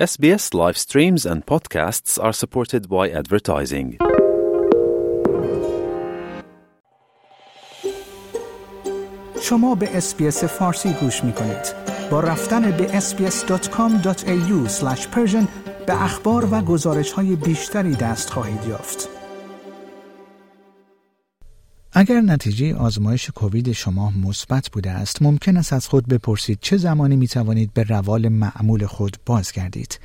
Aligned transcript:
SBS 0.00 0.54
live 0.54 0.78
streams 0.78 1.26
and 1.26 1.44
podcasts 1.44 2.18
are 2.18 2.32
supported 2.32 2.88
by 2.88 3.10
advertising. 3.10 3.98
شما 9.40 9.74
به 9.74 9.96
اسپیس 9.96 10.44
فارسی 10.44 10.92
گوش 10.92 11.24
می 11.24 11.32
کنید. 11.32 11.74
با 12.10 12.20
رفتن 12.20 12.70
به 12.70 12.86
sbs.com.au 13.00 14.84
به 15.86 16.02
اخبار 16.02 16.48
و 16.54 16.62
گزارش 16.62 17.12
های 17.12 17.36
بیشتری 17.36 17.94
دست 17.94 18.30
خواهید 18.30 18.64
یافت. 18.68 19.19
اگر 21.92 22.20
نتیجه 22.20 22.74
آزمایش 22.74 23.30
کووید 23.30 23.72
شما 23.72 24.10
مثبت 24.10 24.70
بوده 24.70 24.90
است 24.90 25.22
ممکن 25.22 25.56
است 25.56 25.72
از 25.72 25.88
خود 25.88 26.08
بپرسید 26.08 26.58
چه 26.60 26.76
زمانی 26.76 27.16
می 27.16 27.28
توانید 27.28 27.74
به 27.74 27.82
روال 27.82 28.28
معمول 28.28 28.86
خود 28.86 29.16
بازگردید. 29.26 30.00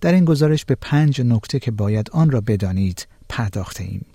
در 0.00 0.12
این 0.12 0.24
گزارش 0.24 0.64
به 0.64 0.74
پنج 0.74 1.20
نکته 1.20 1.58
که 1.58 1.70
باید 1.70 2.10
آن 2.12 2.30
را 2.30 2.40
بدانید 2.40 3.06
پرداخته 3.28 3.84
ایم. 3.84 4.06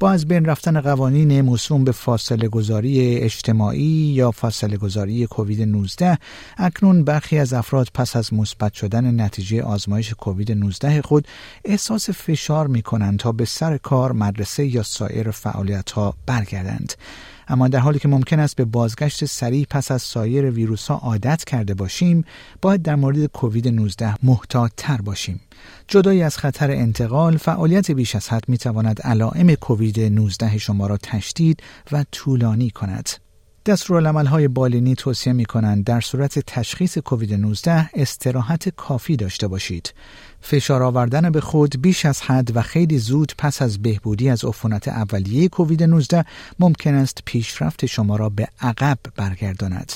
با 0.00 0.10
از 0.10 0.28
بین 0.28 0.44
رفتن 0.44 0.80
قوانین 0.80 1.40
موسوم 1.40 1.84
به 1.84 1.92
فاصله 1.92 2.48
گذاری 2.48 3.16
اجتماعی 3.16 4.12
یا 4.14 4.30
فاصله 4.30 4.76
گذاری 4.76 5.26
کووید 5.26 5.62
19 5.62 6.18
اکنون 6.56 7.04
برخی 7.04 7.38
از 7.38 7.52
افراد 7.52 7.88
پس 7.94 8.16
از 8.16 8.34
مثبت 8.34 8.72
شدن 8.72 9.20
نتیجه 9.20 9.62
آزمایش 9.62 10.14
کووید 10.14 10.52
19 10.52 11.02
خود 11.02 11.28
احساس 11.64 12.10
فشار 12.10 12.66
می 12.66 12.82
کنند 12.82 13.18
تا 13.18 13.32
به 13.32 13.44
سر 13.44 13.76
کار 13.76 14.12
مدرسه 14.12 14.66
یا 14.66 14.82
سایر 14.82 15.30
فعالیت 15.30 15.90
ها 15.90 16.14
برگردند. 16.26 16.92
اما 17.50 17.68
در 17.68 17.78
حالی 17.78 17.98
که 17.98 18.08
ممکن 18.08 18.40
است 18.40 18.56
به 18.56 18.64
بازگشت 18.64 19.24
سریع 19.24 19.66
پس 19.70 19.90
از 19.90 20.02
سایر 20.02 20.50
ویروس 20.50 20.86
ها 20.86 20.94
عادت 20.94 21.44
کرده 21.44 21.74
باشیم 21.74 22.24
باید 22.62 22.82
در 22.82 22.94
مورد 22.94 23.26
کووید 23.26 23.68
19 23.68 24.14
محتاط 24.22 24.72
تر 24.76 25.00
باشیم. 25.00 25.40
جدایی 25.88 26.22
از 26.22 26.38
خطر 26.38 26.70
انتقال 26.70 27.36
فعالیت 27.36 27.90
بیش 27.90 28.16
از 28.16 28.28
حد 28.28 28.48
می 28.48 28.58
تواند 28.58 29.00
علائم 29.02 29.54
کووید 29.54 30.00
19 30.00 30.58
شما 30.58 30.86
را 30.86 30.96
تشدید 30.96 31.62
و 31.92 32.04
طولانی 32.12 32.70
کند. 32.70 33.08
های 34.26 34.48
بالینی 34.48 34.94
توصیه 34.94 35.32
می 35.32 35.44
کنند 35.44 35.84
در 35.84 36.00
صورت 36.00 36.38
تشخیص 36.38 36.98
کووید 36.98 37.34
19 37.34 37.90
استراحت 37.94 38.68
کافی 38.68 39.16
داشته 39.16 39.48
باشید. 39.48 39.94
فشار 40.40 40.82
آوردن 40.82 41.30
به 41.30 41.40
خود 41.40 41.82
بیش 41.82 42.06
از 42.06 42.22
حد 42.22 42.56
و 42.56 42.62
خیلی 42.62 42.98
زود 42.98 43.32
پس 43.38 43.62
از 43.62 43.82
بهبودی 43.82 44.28
از 44.28 44.44
عفونت 44.44 44.88
اولیه 44.88 45.48
کووید 45.48 45.82
19 45.82 46.24
ممکن 46.58 46.94
است 46.94 47.18
پیشرفت 47.24 47.86
شما 47.86 48.16
را 48.16 48.28
به 48.28 48.48
عقب 48.60 48.98
برگرداند. 49.16 49.92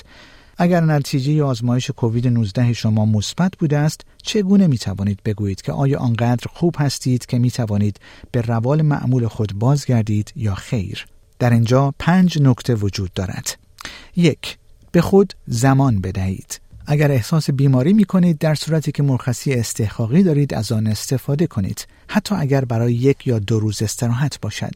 اگر 0.58 0.80
نتیجه 0.80 1.42
آزمایش 1.42 1.90
کووید 1.90 2.28
19 2.28 2.72
شما 2.72 3.06
مثبت 3.06 3.52
بوده 3.58 3.78
است 3.78 4.00
چگونه 4.22 4.66
می 4.66 4.78
توانید 4.78 5.20
بگویید 5.24 5.62
که 5.62 5.72
آیا 5.72 5.98
آنقدر 5.98 6.46
خوب 6.52 6.74
هستید 6.78 7.26
که 7.26 7.38
می 7.38 7.50
توانید 7.50 8.00
به 8.32 8.40
روال 8.40 8.82
معمول 8.82 9.26
خود 9.26 9.54
بازگردید 9.54 10.32
یا 10.36 10.54
خیر 10.54 11.06
در 11.38 11.50
اینجا 11.50 11.94
پنج 11.98 12.42
نکته 12.42 12.74
وجود 12.74 13.12
دارد 13.12 13.63
یک 14.16 14.58
به 14.92 15.00
خود 15.00 15.34
زمان 15.46 16.00
بدهید. 16.00 16.60
اگر 16.86 17.10
احساس 17.10 17.50
بیماری 17.50 17.92
می 17.92 18.04
کنید 18.04 18.38
در 18.38 18.54
صورتی 18.54 18.92
که 18.92 19.02
مرخصی 19.02 19.54
استحقاقی 19.54 20.22
دارید 20.22 20.54
از 20.54 20.72
آن 20.72 20.86
استفاده 20.86 21.46
کنید. 21.46 21.86
حتی 22.08 22.34
اگر 22.34 22.64
برای 22.64 22.94
یک 22.94 23.26
یا 23.26 23.38
دو 23.38 23.60
روز 23.60 23.82
استراحت 23.82 24.40
باشد. 24.40 24.72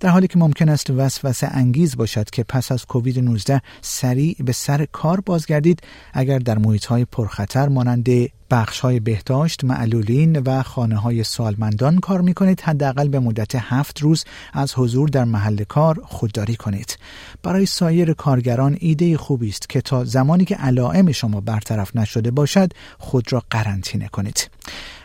در 0.00 0.08
حالی 0.08 0.26
که 0.26 0.38
ممکن 0.38 0.68
است 0.68 0.90
وسوسه 0.90 1.46
انگیز 1.46 1.96
باشد 1.96 2.30
که 2.30 2.44
پس 2.44 2.72
از 2.72 2.86
کووید 2.86 3.18
19 3.18 3.62
سریع 3.80 4.36
به 4.44 4.52
سر 4.52 4.86
کار 4.92 5.20
بازگردید 5.20 5.80
اگر 6.12 6.38
در 6.38 6.58
محیط 6.58 6.84
های 6.84 7.04
پرخطر 7.04 7.68
مانند 7.68 8.08
بخش 8.54 8.80
های 8.80 9.00
بهداشت، 9.00 9.64
معلولین 9.64 10.38
و 10.38 10.62
خانه 10.62 10.96
های 10.96 11.24
سالمندان 11.24 11.98
کار 11.98 12.20
می 12.20 12.34
کنید 12.34 12.60
حداقل 12.60 13.08
به 13.08 13.20
مدت 13.20 13.54
هفت 13.54 14.00
روز 14.00 14.24
از 14.52 14.74
حضور 14.74 15.08
در 15.08 15.24
محل 15.24 15.64
کار 15.64 16.00
خودداری 16.04 16.56
کنید. 16.56 16.98
برای 17.42 17.66
سایر 17.66 18.12
کارگران 18.12 18.76
ایده 18.80 19.16
خوبی 19.16 19.48
است 19.48 19.68
که 19.68 19.80
تا 19.80 20.04
زمانی 20.04 20.44
که 20.44 20.54
علائم 20.54 21.12
شما 21.12 21.40
برطرف 21.40 21.96
نشده 21.96 22.30
باشد 22.30 22.72
خود 22.98 23.32
را 23.32 23.42
قرنطینه 23.50 24.08
کنید. 24.08 24.50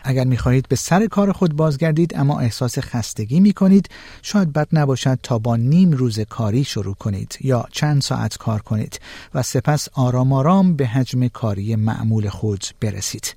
اگر 0.04 0.24
می 0.24 0.36
خواهید 0.36 0.68
به 0.68 0.76
سر 0.76 1.06
کار 1.06 1.32
خود 1.32 1.56
بازگردید 1.56 2.16
اما 2.16 2.40
احساس 2.40 2.78
خستگی 2.78 3.40
می 3.40 3.52
کنید 3.52 3.88
شاید 4.22 4.52
بد 4.52 4.68
نباشد 4.72 5.18
تا 5.22 5.38
با 5.38 5.56
نیم 5.56 5.90
روز 5.90 6.20
کاری 6.20 6.64
شروع 6.64 6.94
کنید 6.94 7.38
یا 7.40 7.64
چند 7.72 8.02
ساعت 8.02 8.36
کار 8.36 8.62
کنید 8.62 9.00
و 9.34 9.42
سپس 9.42 9.88
آرام 9.92 10.32
آرام 10.32 10.76
به 10.76 10.86
حجم 10.86 11.28
کاری 11.28 11.76
معمول 11.76 12.28
خود 12.28 12.64
برسید. 12.80 13.36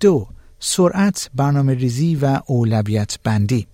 دو 0.00 0.26
سرعت 0.60 1.30
برنامه 1.34 1.74
ریزی 1.74 2.14
و 2.16 2.40
اولویت 2.46 3.18
بندی 3.24 3.66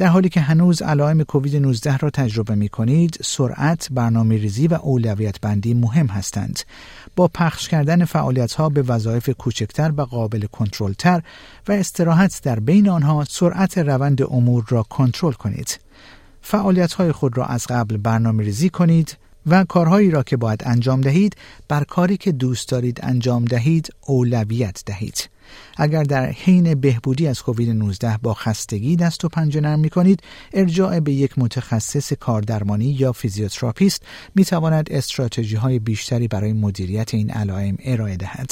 در 0.00 0.06
حالی 0.06 0.28
که 0.28 0.40
هنوز 0.40 0.82
علائم 0.82 1.22
کووید 1.22 1.56
19 1.56 1.96
را 1.96 2.10
تجربه 2.10 2.54
می 2.54 2.68
کنید، 2.68 3.18
سرعت، 3.24 3.88
برنامه 3.90 4.36
ریزی 4.36 4.66
و 4.66 4.74
اولویت 4.74 5.40
بندی 5.40 5.74
مهم 5.74 6.06
هستند. 6.06 6.60
با 7.16 7.28
پخش 7.28 7.68
کردن 7.68 8.04
فعالیت 8.04 8.52
ها 8.52 8.68
به 8.68 8.82
وظایف 8.82 9.30
کوچکتر 9.30 9.92
و 9.96 10.02
قابل 10.02 10.46
کنترلتر 10.46 11.22
و 11.68 11.72
استراحت 11.72 12.40
در 12.42 12.60
بین 12.60 12.88
آنها 12.88 13.24
سرعت 13.28 13.78
روند 13.78 14.22
امور 14.22 14.64
را 14.68 14.82
کنترل 14.82 15.32
کنید. 15.32 15.80
فعالیت 16.42 16.92
های 16.92 17.12
خود 17.12 17.38
را 17.38 17.44
از 17.44 17.66
قبل 17.66 17.96
برنامه 17.96 18.44
ریزی 18.44 18.68
کنید 18.68 19.16
و 19.46 19.64
کارهایی 19.64 20.10
را 20.10 20.22
که 20.22 20.36
باید 20.36 20.62
انجام 20.66 21.00
دهید 21.00 21.36
بر 21.68 21.84
کاری 21.84 22.16
که 22.16 22.32
دوست 22.32 22.68
دارید 22.68 23.00
انجام 23.02 23.44
دهید 23.44 23.88
اولویت 24.06 24.82
دهید. 24.86 25.28
اگر 25.76 26.02
در 26.02 26.30
حین 26.30 26.74
بهبودی 26.74 27.26
از 27.26 27.42
کووید 27.42 27.70
19 27.70 28.18
با 28.22 28.34
خستگی 28.34 28.96
دست 28.96 29.24
و 29.24 29.28
پنجه 29.28 29.60
نرم 29.60 29.80
می 29.80 29.90
کنید 29.90 30.22
ارجاع 30.52 31.00
به 31.00 31.12
یک 31.12 31.38
متخصص 31.38 32.12
کاردرمانی 32.12 32.96
یا 32.98 33.12
فیزیوتراپیست 33.12 34.02
می 34.34 34.44
تواند 34.44 34.88
استراتژی 34.90 35.56
های 35.56 35.78
بیشتری 35.78 36.28
برای 36.28 36.52
مدیریت 36.52 37.14
این 37.14 37.30
علائم 37.30 37.76
ارائه 37.84 38.16
دهد 38.16 38.50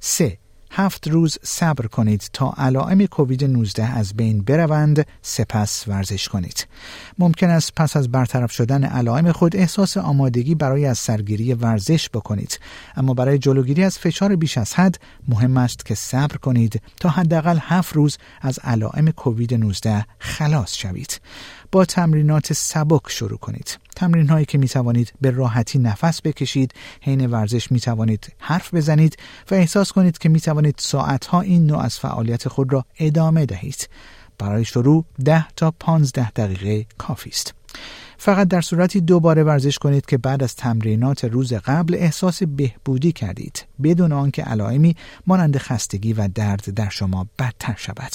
3 0.00 0.38
هفت 0.74 1.08
روز 1.08 1.38
صبر 1.42 1.86
کنید 1.86 2.30
تا 2.32 2.54
علائم 2.58 3.06
کووید 3.06 3.44
19 3.44 3.98
از 3.98 4.14
بین 4.14 4.42
بروند 4.42 5.06
سپس 5.22 5.84
ورزش 5.88 6.28
کنید. 6.28 6.66
ممکن 7.18 7.50
است 7.50 7.72
پس 7.74 7.96
از 7.96 8.10
برطرف 8.10 8.52
شدن 8.52 8.84
علائم 8.84 9.32
خود 9.32 9.56
احساس 9.56 9.96
آمادگی 9.96 10.54
برای 10.54 10.86
از 10.86 10.98
سرگیری 10.98 11.54
ورزش 11.54 12.08
بکنید. 12.08 12.58
اما 12.96 13.14
برای 13.14 13.38
جلوگیری 13.38 13.84
از 13.84 13.98
فشار 13.98 14.36
بیش 14.36 14.58
از 14.58 14.74
حد 14.74 15.00
مهم 15.28 15.56
است 15.56 15.84
که 15.84 15.94
صبر 15.94 16.36
کنید 16.36 16.82
تا 17.00 17.08
حداقل 17.08 17.58
هفت 17.60 17.96
روز 17.96 18.18
از 18.40 18.58
علائم 18.58 19.10
کووید 19.10 19.54
19 19.54 20.06
خلاص 20.18 20.74
شوید. 20.74 21.20
با 21.72 21.84
تمرینات 21.84 22.52
سبک 22.52 23.00
شروع 23.08 23.38
کنید. 23.38 23.78
تمرین 23.96 24.28
هایی 24.28 24.46
که 24.46 24.58
می 24.58 24.68
توانید 24.68 25.12
به 25.20 25.30
راحتی 25.30 25.78
نفس 25.78 26.22
بکشید 26.22 26.74
حین 27.00 27.26
ورزش 27.26 27.72
می 27.72 27.80
توانید 27.80 28.32
حرف 28.38 28.74
بزنید 28.74 29.16
و 29.50 29.54
احساس 29.54 29.92
کنید 29.92 30.18
که 30.18 30.28
می 30.28 30.40
توانید 30.40 30.74
ساعت 30.78 31.26
ها 31.26 31.40
این 31.40 31.66
نوع 31.66 31.78
از 31.78 31.98
فعالیت 31.98 32.48
خود 32.48 32.72
را 32.72 32.84
ادامه 32.98 33.46
دهید. 33.46 33.88
برای 34.38 34.64
شروع 34.64 35.04
10 35.24 35.48
تا 35.48 35.70
15 35.70 36.30
دقیقه 36.30 36.86
کافی 36.98 37.30
است. 37.30 37.54
فقط 38.18 38.48
در 38.48 38.60
صورتی 38.60 39.00
دوباره 39.00 39.42
ورزش 39.42 39.78
کنید 39.78 40.06
که 40.06 40.18
بعد 40.18 40.42
از 40.42 40.56
تمرینات 40.56 41.24
روز 41.24 41.52
قبل 41.52 41.94
احساس 41.94 42.42
بهبودی 42.42 43.12
کردید. 43.12 43.64
بدون 43.82 44.12
آنکه 44.12 44.42
علائمی 44.42 44.96
مانند 45.26 45.58
خستگی 45.58 46.12
و 46.12 46.28
درد 46.34 46.74
در 46.74 46.88
شما 46.88 47.26
بدتر 47.38 47.74
شود. 47.78 48.12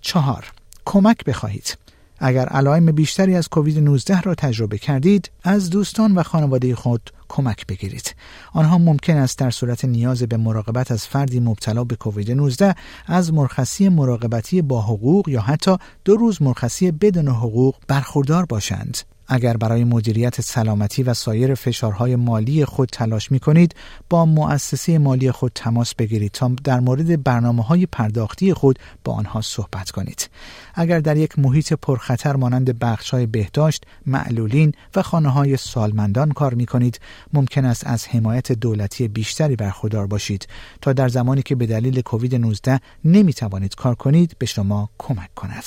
چهار 0.00 0.52
کمک 0.84 1.24
بخواهید. 1.24 1.85
اگر 2.18 2.46
علائم 2.46 2.92
بیشتری 2.92 3.34
از 3.34 3.48
کووید 3.48 3.78
19 3.78 4.20
را 4.20 4.34
تجربه 4.34 4.78
کردید 4.78 5.30
از 5.44 5.70
دوستان 5.70 6.14
و 6.14 6.22
خانواده 6.22 6.74
خود 6.74 7.10
کمک 7.28 7.66
بگیرید. 7.66 8.14
آنها 8.52 8.78
ممکن 8.78 9.16
است 9.16 9.38
در 9.38 9.50
صورت 9.50 9.84
نیاز 9.84 10.22
به 10.22 10.36
مراقبت 10.36 10.90
از 10.90 11.06
فردی 11.06 11.40
مبتلا 11.40 11.84
به 11.84 11.96
کووید 11.96 12.32
19 12.32 12.74
از 13.06 13.32
مرخصی 13.32 13.88
مراقبتی 13.88 14.62
با 14.62 14.82
حقوق 14.82 15.28
یا 15.28 15.40
حتی 15.40 15.76
دو 16.04 16.16
روز 16.16 16.42
مرخصی 16.42 16.90
بدون 16.90 17.28
حقوق 17.28 17.74
برخوردار 17.88 18.44
باشند. 18.44 19.15
اگر 19.28 19.56
برای 19.56 19.84
مدیریت 19.84 20.40
سلامتی 20.40 21.02
و 21.02 21.14
سایر 21.14 21.54
فشارهای 21.54 22.16
مالی 22.16 22.64
خود 22.64 22.88
تلاش 22.92 23.32
می 23.32 23.40
کنید 23.40 23.74
با 24.10 24.26
مؤسسه 24.26 24.98
مالی 24.98 25.30
خود 25.30 25.52
تماس 25.54 25.94
بگیرید 25.94 26.30
تا 26.30 26.50
در 26.64 26.80
مورد 26.80 27.22
برنامه 27.22 27.62
های 27.62 27.86
پرداختی 27.86 28.54
خود 28.54 28.78
با 29.04 29.12
آنها 29.12 29.40
صحبت 29.40 29.90
کنید. 29.90 30.28
اگر 30.74 31.00
در 31.00 31.16
یک 31.16 31.38
محیط 31.38 31.72
پرخطر 31.72 32.36
مانند 32.36 32.78
بخش 32.78 33.10
های 33.10 33.26
بهداشت 33.26 33.84
معلولین 34.06 34.72
و 34.96 35.02
خانه 35.02 35.28
های 35.28 35.56
سالمندان 35.56 36.32
کار 36.32 36.54
می 36.54 36.66
کنید 36.66 37.00
ممکن 37.32 37.64
است 37.64 37.86
از 37.86 38.08
حمایت 38.08 38.52
دولتی 38.52 39.08
بیشتری 39.08 39.56
برخوردار 39.56 40.06
باشید. 40.06 40.48
تا 40.80 40.92
در 40.92 41.08
زمانی 41.08 41.42
که 41.42 41.54
به 41.54 41.66
دلیل 41.66 42.00
کووید 42.00 42.34
19 42.34 42.80
نمی 43.04 43.32
توانید 43.32 43.74
کار 43.74 43.94
کنید 43.94 44.36
به 44.38 44.46
شما 44.46 44.90
کمک 44.98 45.34
کند. 45.34 45.64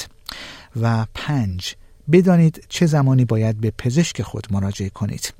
و 0.81 1.05
پنج 1.13 1.75
بدانید 2.11 2.65
چه 2.69 2.85
زمانی 2.85 3.25
باید 3.25 3.61
به 3.61 3.71
پزشک 3.77 4.21
خود 4.21 4.47
مراجعه 4.51 4.89
کنید. 4.89 5.33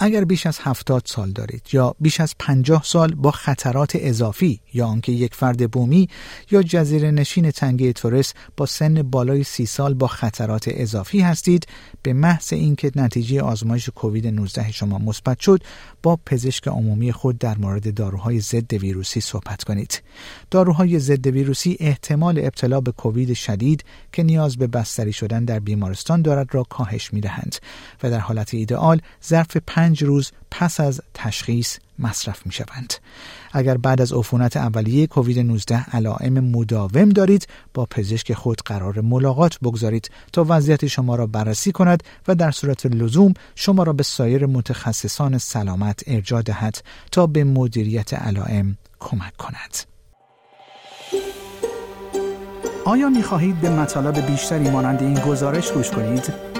اگر 0.00 0.24
بیش 0.24 0.46
از 0.46 0.58
70 0.62 1.02
سال 1.06 1.30
دارید 1.30 1.62
یا 1.72 1.94
بیش 2.00 2.20
از 2.20 2.34
50 2.38 2.82
سال 2.84 3.14
با 3.14 3.30
خطرات 3.30 3.92
اضافی 3.94 4.60
یا 4.74 4.86
آنکه 4.86 5.12
یک 5.12 5.34
فرد 5.34 5.70
بومی 5.70 6.08
یا 6.50 6.62
جزیره 6.62 7.10
نشین 7.10 7.50
تنگه 7.50 7.92
تورس 7.92 8.32
با 8.56 8.66
سن 8.66 9.02
بالای 9.02 9.44
30 9.44 9.66
سال 9.66 9.94
با 9.94 10.06
خطرات 10.06 10.64
اضافی 10.68 11.20
هستید 11.20 11.66
به 12.02 12.12
محض 12.12 12.52
اینکه 12.52 12.90
نتیجه 12.96 13.42
آزمایش 13.42 13.88
کووید 13.88 14.26
19 14.26 14.72
شما 14.72 14.98
مثبت 14.98 15.40
شد 15.40 15.62
با 16.02 16.18
پزشک 16.26 16.68
عمومی 16.68 17.12
خود 17.12 17.38
در 17.38 17.58
مورد 17.58 17.94
داروهای 17.94 18.40
ضد 18.40 18.72
ویروسی 18.72 19.20
صحبت 19.20 19.64
کنید. 19.64 20.02
داروهای 20.50 20.98
ضد 20.98 21.26
ویروسی 21.26 21.76
احتمال 21.80 22.38
ابتلا 22.38 22.80
به 22.80 22.92
کووید 22.92 23.32
شدید 23.32 23.84
که 24.12 24.22
نیاز 24.22 24.56
به 24.56 24.66
بستری 24.66 25.12
شدن 25.12 25.44
در 25.44 25.58
بیمارستان 25.58 26.22
دارد 26.22 26.54
را 26.54 26.62
کاهش 26.62 27.12
می 27.12 27.20
دهند 27.20 27.56
و 28.02 28.10
در 28.10 28.18
حالت 28.18 28.54
ایدئال 28.54 29.00
ظرف 29.28 29.56
پنج 29.88 30.04
روز 30.04 30.32
پس 30.50 30.80
از 30.80 31.00
تشخیص 31.14 31.76
مصرف 31.98 32.46
می 32.46 32.52
شوند. 32.52 32.94
اگر 33.52 33.76
بعد 33.76 34.00
از 34.00 34.12
عفونت 34.12 34.56
اولیه 34.56 35.06
کووید 35.06 35.38
19 35.38 35.84
علائم 35.92 36.32
مداوم 36.32 37.08
دارید 37.08 37.46
با 37.74 37.86
پزشک 37.86 38.32
خود 38.32 38.60
قرار 38.64 39.00
ملاقات 39.00 39.58
بگذارید 39.62 40.10
تا 40.32 40.46
وضعیت 40.48 40.86
شما 40.86 41.14
را 41.16 41.26
بررسی 41.26 41.72
کند 41.72 42.02
و 42.28 42.34
در 42.34 42.50
صورت 42.50 42.86
لزوم 42.86 43.34
شما 43.54 43.82
را 43.82 43.92
به 43.92 44.02
سایر 44.02 44.46
متخصصان 44.46 45.38
سلامت 45.38 46.02
ارجاع 46.06 46.42
دهد 46.42 46.82
تا 47.12 47.26
به 47.26 47.44
مدیریت 47.44 48.14
علائم 48.14 48.76
کمک 49.00 49.36
کند. 49.36 49.76
آیا 52.84 53.08
می 53.08 53.22
خواهید 53.22 53.60
به 53.60 53.70
مطالب 53.70 54.26
بیشتری 54.26 54.70
مانند 54.70 55.02
این 55.02 55.14
گزارش 55.14 55.72
گوش 55.72 55.90
کنید؟ 55.90 56.47